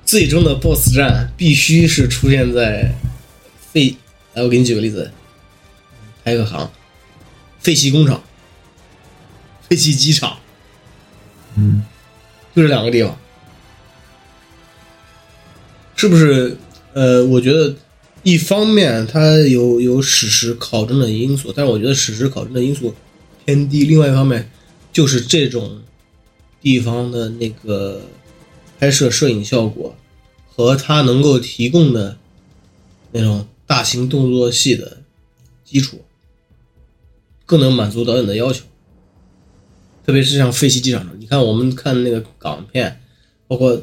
[0.05, 2.95] 最终的 BOSS 战必须是出现在
[3.73, 3.97] 废，
[4.35, 5.11] 来我给你举个例子，
[6.25, 6.71] 拍个行，
[7.61, 8.23] 废弃工厂、
[9.69, 10.39] 废弃机场，
[11.57, 11.83] 嗯，
[12.55, 13.19] 就这两个地方，
[15.97, 16.57] 是不是？
[16.95, 17.75] 呃，我觉得
[18.23, 22.95] 一方面它有有史实考证的因素，但是我觉得史实考证的因素
[23.45, 23.85] 偏低。
[23.85, 24.51] 另外一方面，
[24.93, 25.83] 就是这种
[26.61, 28.03] 地方的那个
[28.79, 29.97] 拍摄摄影效果
[30.49, 32.17] 和它能够提供的
[33.11, 34.99] 那种大型动作戏的
[35.65, 36.01] 基础，
[37.45, 38.65] 更能满足导演的要求。
[40.07, 43.01] 特别是像废弃机场，你看我们看那个港片，
[43.49, 43.83] 包括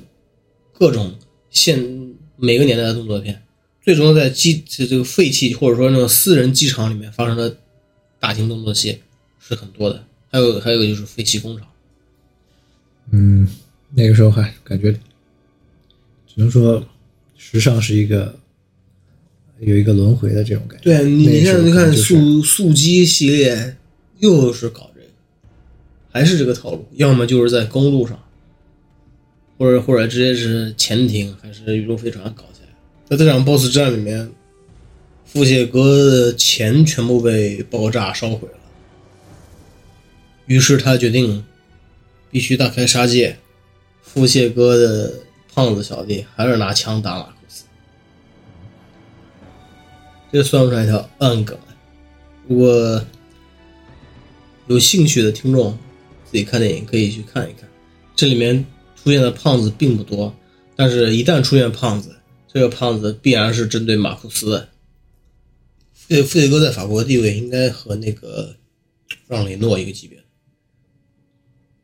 [0.73, 1.15] 各种
[1.49, 3.41] 现每个年代的动作片，
[3.83, 7.57] 最终在机这这个废弃或者说那种私人机场里面发生的
[8.19, 8.99] 大型动作戏
[9.39, 10.03] 是很多的。
[10.31, 11.67] 还有还有个就是废弃工厂，
[13.09, 13.47] 嗯，
[13.95, 16.87] 那个时候还感觉，只能说
[17.35, 18.37] 时尚是一个
[19.59, 20.83] 有一个轮回的这种感觉。
[20.83, 23.75] 对你，那个时候你看，速速激系列
[24.19, 25.07] 又是搞这个，
[26.11, 28.23] 还是这个套路，要么就是在公路上，
[29.57, 32.43] 或者或者直接是潜艇还是宇宙飞船搞。
[33.09, 34.29] 在这场 BOSS 战里面，
[35.25, 38.59] 腹泻哥的钱全部被爆炸烧毁了，
[40.45, 41.43] 于是他决定
[42.29, 43.39] 必须大开杀戒。
[44.03, 45.13] 腹泻哥的
[45.53, 47.63] 胖子小弟还是拿枪打马库斯。
[50.31, 51.57] 这算不算一条暗梗？
[52.47, 53.03] 如果
[54.67, 55.75] 有兴趣的听众，
[56.25, 57.67] 自己看电影可以去看一看。
[58.15, 58.63] 这里面
[58.95, 60.31] 出现的胖子并不多，
[60.75, 62.15] 但是一旦出现胖子，
[62.51, 64.69] 这个胖子必然是针对马库斯的。
[65.93, 68.55] 富谢富谢哥在法国的地位应该和那个
[69.27, 70.23] 让雷诺一个级别，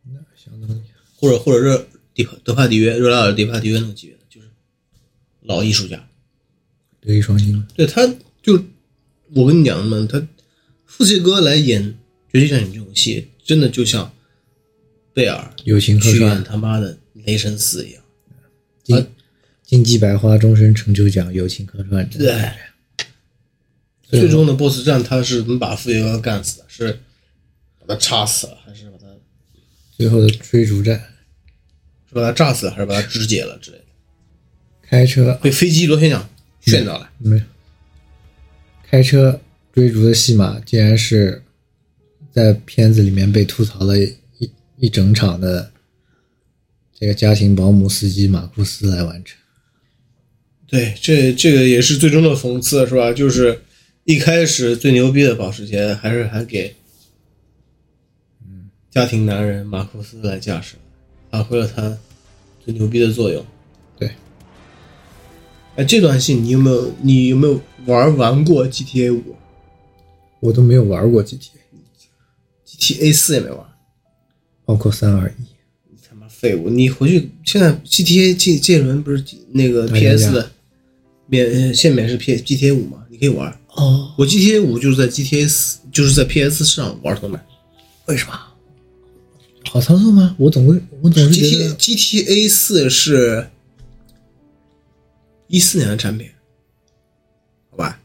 [0.05, 0.81] 那相当于
[1.15, 4.47] 或者或者是迪帕德帕迪约、热拉尔迪帕迪约那个级别的，就是
[5.41, 6.07] 老艺术家。
[6.99, 7.67] 德艺双馨了。
[7.75, 8.07] 对，他
[8.41, 8.59] 就
[9.33, 10.27] 我跟你讲嘛，他
[10.87, 11.83] 富谢哥来演
[12.31, 14.11] 《绝地战警》这种戏，真的就像
[15.13, 18.01] 贝尔友情客去演串，他妈的雷神四一样。
[18.83, 19.07] 金
[19.65, 22.07] 金鸡百花终身成就奖友情客串。
[22.09, 22.51] 对，
[24.03, 26.65] 最终的 BOSS 战他是怎么把富杰哥干死的？
[26.67, 26.99] 是
[27.79, 29.07] 把他插死了，还是把他
[29.97, 30.99] 最后的追逐战，
[32.07, 33.83] 是把他炸死了，还是把他肢解了之类的？
[34.83, 36.29] 开车被飞机螺旋桨
[36.61, 37.09] 旋到了。
[37.17, 37.41] 没有
[38.87, 39.41] 开车
[39.73, 41.41] 追逐的戏码，竟然是
[42.31, 44.17] 在片子里面被吐槽了一
[44.77, 45.71] 一整场的
[46.93, 49.39] 这个家庭保姆司机马库斯来完成。
[50.67, 53.13] 对，这这个也是最终的讽刺，是吧？
[53.13, 53.61] 就是
[54.03, 56.75] 一开始最牛逼的保时捷，还是还给
[58.89, 60.75] 家庭男人马库斯来驾驶，
[61.29, 61.97] 发挥了他
[62.63, 63.45] 最牛逼的作用。
[63.99, 64.09] 对，
[65.75, 66.93] 哎，这段戏你有没有？
[67.01, 69.35] 你有没有玩玩过 GTA 五
[70.39, 73.59] 我都没有玩过 GTA，？GTA 四也没玩，
[74.65, 75.43] 包括三二一。
[75.89, 76.69] 你他妈废物！
[76.69, 80.51] 你回去现在 GTA 这这轮不是那个 PS 的
[81.27, 83.03] 免限免是 P GTA 五吗？
[83.09, 83.51] 你可以玩。
[83.69, 87.39] 哦，我 GTA 五就是在 GTA 四，就是在 PS 上玩的嘛。
[88.05, 88.33] 为什么？
[89.69, 90.35] 好操作吗？
[90.37, 93.49] 我总会，我总是觉 GTA 得 GTA 四是
[95.47, 96.27] 一四年的产品，
[97.71, 97.99] 好吧？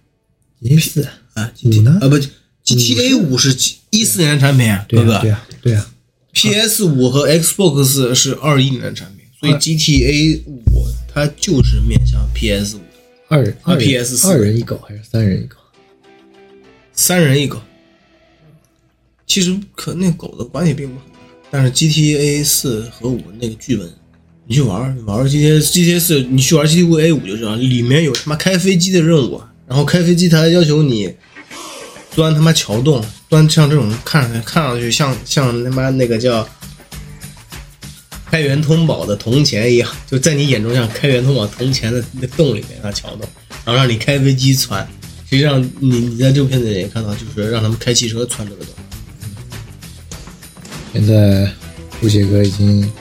[0.61, 1.03] 一四
[1.35, 2.17] 啊五，GT 呢啊不
[2.65, 3.57] ，GTA 五是
[3.91, 5.19] 一四年的产品，哥哥。
[5.21, 5.91] 对啊对啊对啊
[6.33, 10.63] ，PS 五和 Xbox 是二一年的产品，所以 GTA 五
[11.13, 12.81] 它就是面向 PS 五，
[13.31, 15.57] 二人二人 PS4 二人一狗还是三人一狗？
[16.93, 17.61] 三人一狗。
[19.25, 23.89] 其实可那狗的关系并不很大，但是 GTA 四和五那个剧本，
[24.49, 31.15] 你去玩玩儿 GTA GTA 四，你去玩 GTA 五就知道，里面有他妈开飞机的任务，然后开飞机它还要求你
[32.11, 36.43] 钻他妈桥洞，钻像这种看上去看上去像像他妈那个叫
[38.31, 43.29] 开元通宝的铜钱一样，就在你眼中像开元通宝铜钱的那洞里面那桥洞，
[43.65, 44.87] 然后让你开飞机穿。
[45.29, 48.75] 实际上你你在这部片子里也看到，就是让他们开汽车穿这个洞。
[50.93, 51.51] 现在
[52.01, 52.93] 布鞋哥已经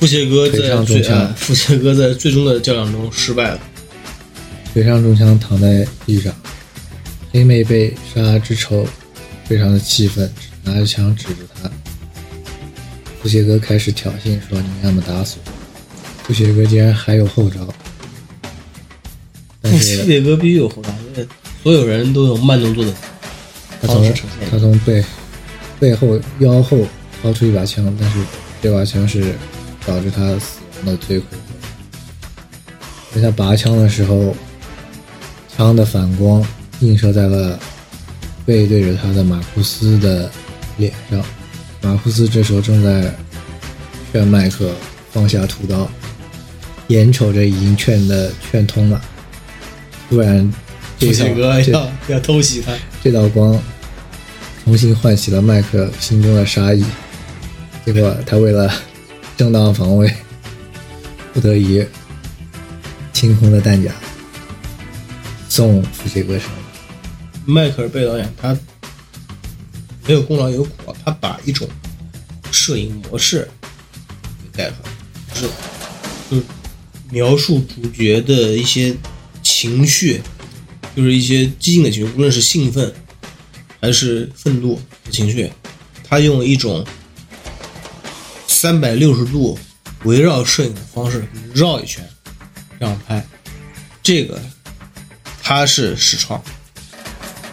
[0.00, 3.60] 富谢哥在最上中枪啊富谢哥在最终的较量中失败了。
[4.72, 6.34] 腿上中枪躺在地上，
[7.32, 8.86] 黑妹被杀之仇，
[9.44, 10.30] 非常的气愤，
[10.62, 11.70] 拿着枪指着他。
[13.24, 15.50] 布鞋哥开始挑衅说：“你要么打死我。”
[16.28, 17.66] 布鞋哥竟然还有后招，
[19.62, 21.26] 但富是谢哥必须有后招，因为
[21.62, 22.92] 所有人都有慢动作的
[23.80, 25.02] 他从方式呈现他从背
[25.80, 26.86] 背后腰后
[27.22, 28.18] 掏出一把枪，但是
[28.60, 29.34] 这把枪是
[29.86, 31.44] 导致他死亡的罪魁祸
[33.14, 33.22] 首。
[33.22, 34.36] 在他拔枪的时候，
[35.56, 36.46] 枪的反光
[36.80, 37.58] 映射在了
[38.44, 40.30] 背对着他的马库斯的
[40.76, 41.24] 脸上。
[41.84, 43.14] 马库斯这时候正在
[44.10, 44.72] 劝麦克
[45.12, 45.86] 放下屠刀，
[46.88, 48.98] 眼瞅着已经劝的劝通了，
[50.08, 50.50] 突然
[50.98, 52.72] 这道富谢哥要要偷袭他。
[53.02, 53.60] 这道光
[54.64, 56.82] 重新唤起了麦克心中的杀意，
[57.84, 58.72] 结果他为了
[59.36, 60.10] 正当防卫，
[61.34, 61.84] 不得已
[63.12, 63.90] 清空了弹夹，
[65.50, 66.48] 送福杰哥上。
[67.44, 68.56] 迈克尔贝导演他
[70.06, 71.68] 没有功劳也有苦劳，他把一种
[72.52, 73.48] 摄影模式
[74.42, 74.90] 给带出来，
[75.34, 75.52] 就是
[76.30, 76.42] 就是
[77.10, 78.94] 描述主角的一些
[79.42, 80.20] 情绪，
[80.94, 82.92] 就是一些激进的情绪，无论是兴奋
[83.80, 85.50] 还是愤怒的情绪，
[86.02, 86.86] 他用一种
[88.46, 89.58] 三百六十度
[90.04, 92.06] 围绕摄影的方式绕一圈，
[92.78, 93.26] 这样拍，
[94.02, 94.40] 这个
[95.42, 96.42] 他是实创。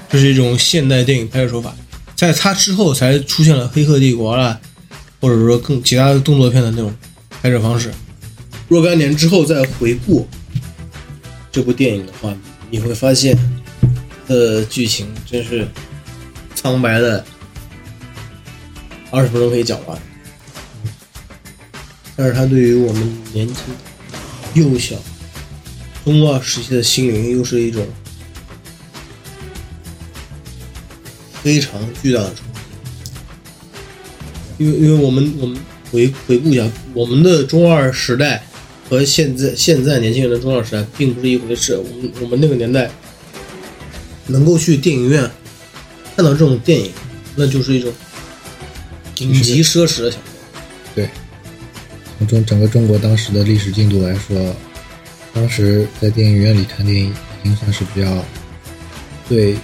[0.09, 1.73] 这是一种现代电影拍摄手法，
[2.21, 4.61] 在它之后才出现了《黑客帝国》啦，
[5.19, 6.95] 或者说更其他的动作片的那种
[7.41, 7.91] 拍摄方式。
[8.67, 10.27] 若干年之后再回顾
[11.51, 12.31] 这部电影的话，
[12.69, 13.35] 你会发现
[14.27, 15.67] 的剧情真是
[16.53, 17.25] 苍白的，
[19.09, 19.97] 二十分钟可以讲完。
[22.15, 23.55] 但是它对于我们年轻、
[24.53, 24.95] 幼小、
[26.05, 27.83] 中二时期的心灵，又是一种
[31.43, 32.59] 非常巨大的冲击。
[34.57, 35.57] 因为因为我们我们
[35.91, 38.43] 回回顾一下，我们的中二时代
[38.89, 41.75] 和现在现在年轻人的中二时代并不是一回事。
[41.75, 42.89] 我们我们那个年代
[44.27, 45.29] 能够去电影院
[46.15, 46.91] 看到这种电影，
[47.35, 47.91] 那就是一种
[49.15, 50.31] 顶级奢侈的享受。
[50.93, 51.09] 对，
[52.17, 54.55] 从中整个中国当时的历史进度来说，
[55.33, 58.23] 当时在电影院里看电影已经算是比较
[59.27, 59.55] 最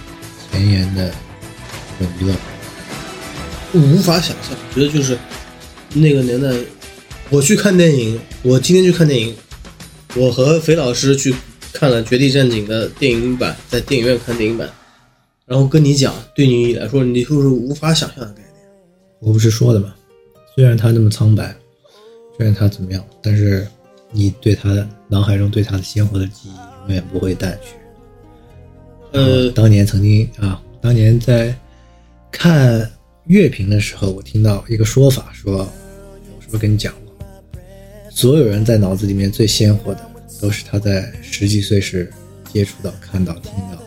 [0.50, 1.12] 前沿的
[1.98, 2.34] 一种娱乐。
[3.74, 5.18] 无法想象，我觉得就是
[5.94, 6.48] 那个年代，
[7.28, 9.34] 我去看电影，我今天去看电影，
[10.16, 11.34] 我和肥老师去
[11.72, 14.68] 看了《绝地战警》的电影版，在电影院看电影版，
[15.44, 18.48] 然后跟你讲，对你来说你就是无法想象的概念。
[19.20, 19.94] 我不是说的吗？
[20.54, 21.54] 虽然他那么苍白，
[22.36, 23.66] 虽然他怎么样，但是
[24.10, 27.74] 你对他的脑海中对他的鲜活的记忆永远不会淡去。
[29.12, 31.54] 呃，当年曾经啊，当年在
[32.38, 32.88] 看
[33.26, 37.12] 乐评的时候，我听到一个说法，说我是不是跟你讲过？
[38.12, 40.08] 所有人在脑子里面最鲜活的，
[40.40, 42.08] 都是他在十几岁时
[42.52, 43.82] 接触到、看到、听到、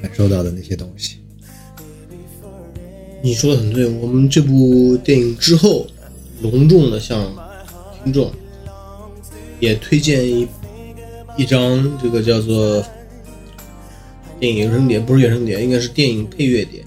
[0.00, 1.18] 感受到的那些东西。
[3.22, 5.86] 你说的很对，我们这部电影之后，
[6.40, 7.30] 隆重的向
[8.02, 8.32] 听众
[9.60, 10.48] 也推荐一
[11.36, 12.82] 一张这个叫做
[14.40, 16.82] 电影原声碟，不是原声碟，应该是电影配乐碟。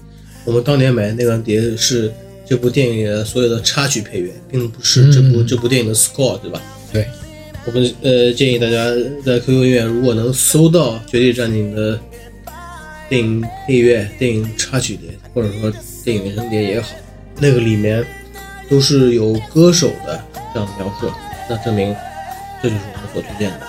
[0.50, 2.12] 我们当年买的那张碟是
[2.44, 6.60] 这部电影里的所有的插曲配乐，并不是这部、嗯这部电影的 score，对吧？
[6.92, 7.06] 对，
[7.64, 8.86] 我们呃建议大家
[9.24, 11.96] 在 QQ 音乐如果能搜到《绝地战警》的
[13.08, 15.72] 电影配乐、电影插曲碟，或者说
[16.04, 16.96] 电影原声碟也好，
[17.38, 18.04] 那个里面
[18.68, 20.20] 都是有歌手的
[20.52, 21.08] 这样的描述，
[21.48, 21.94] 那证明
[22.60, 23.60] 这就是我们所推荐的。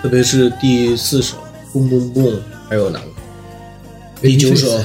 [0.00, 1.36] 特别是第四首
[1.76, 2.32] 《Boom Boom Boom》，
[2.66, 3.17] 还有哪个？
[4.20, 4.80] 第九首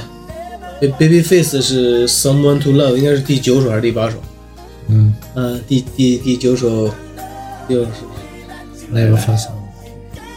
[0.99, 4.17] 《Baby Face》是《Someone to Love》，应该是第九首还是第八首？
[4.89, 6.93] 嗯呃，第第第九首
[7.67, 7.89] 又是
[8.93, 9.63] ，Never Find Someone。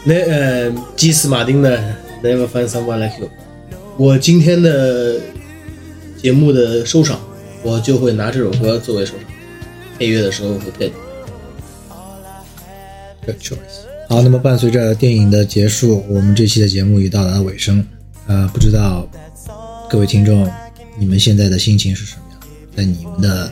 [0.03, 1.77] 那呃基斯马丁的
[2.23, 3.27] 《Never Find Someone Like You》。
[3.97, 5.19] 我今天的
[6.19, 7.19] 节目的收场，
[7.61, 9.25] 我就会拿这首歌作为收场，
[9.99, 10.95] 配乐的时候会配的。
[13.25, 13.57] Good choice。
[14.09, 17.85] 好，那么伴随着电影的结束，我们这期的节目也到达了尾声。
[18.27, 19.07] 呃，不知道
[19.89, 20.51] 各位听众，
[20.97, 22.41] 你们现在的心情是什么样？
[22.75, 23.51] 在你们的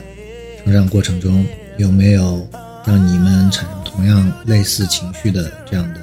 [0.62, 1.46] 成长过程中，
[1.78, 2.46] 有没有
[2.84, 6.00] 让你们产生同样类似情绪的这样的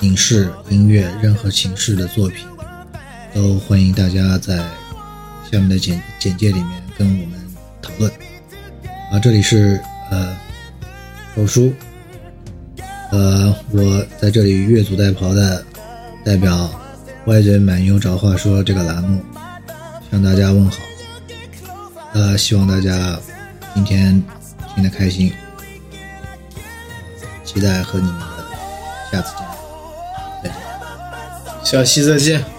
[0.00, 2.46] 影视、音乐任何形式的作品？
[3.34, 4.56] 都欢迎大家在
[5.50, 7.38] 下面的简简介里面跟我们
[7.82, 8.10] 讨论。
[9.10, 9.80] 啊，这里是
[10.10, 10.36] 呃
[11.34, 11.72] 狗叔。
[13.10, 15.64] 呃，我在这里越俎代庖的
[16.24, 16.70] 代表
[17.28, 19.22] 歪嘴满油找话说这个栏目
[20.10, 20.78] 向大家问好。
[22.14, 23.20] 呃，希望大家
[23.74, 24.22] 今天
[24.74, 25.30] 听得开心，
[27.44, 28.46] 期待和你们的
[29.12, 29.58] 下次见面，
[30.42, 30.58] 再见。
[31.62, 32.57] 下期再见。